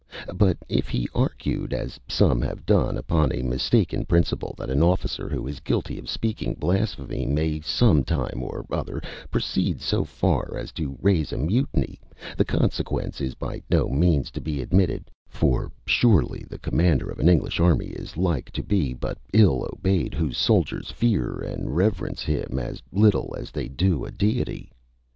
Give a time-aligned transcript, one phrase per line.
[0.33, 5.29] But if he argued, as some have done, upon a mistaken principle, that an officer
[5.29, 10.71] who is guilty of speaking blasphemy may, some time or other, proceed so far as
[10.71, 11.99] to raise a mutiny,
[12.35, 17.29] the consequence is by no means to be admitted: for surely the commander of an
[17.29, 22.57] English army is like to be but ill obeyed whose soldiers fear and reverence him
[22.57, 24.71] as little as they do a Deity.